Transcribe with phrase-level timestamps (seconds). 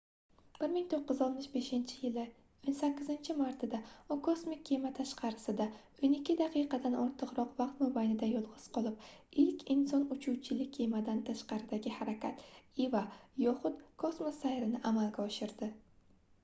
[0.67, 2.29] 1965-yilning
[2.69, 3.81] 18-martida
[4.13, 5.67] u kosmik kema tashqarisida
[6.07, 9.05] o'n ikki daqiqadan ortiqroq vaqt mobaynida yolg'iz qolib
[9.45, 12.43] ilk inson uchuvchili kemadan tashqaridagi harakat
[12.87, 13.03] eva
[13.45, 15.69] yoxud kosmos sayri"ni amalga oshirdi